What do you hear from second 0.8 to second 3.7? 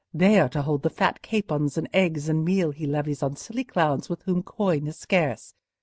the fat capons and eggs and meal he levies on silly